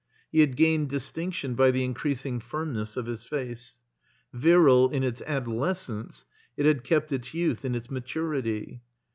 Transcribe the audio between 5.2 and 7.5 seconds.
adolescence, it had kept its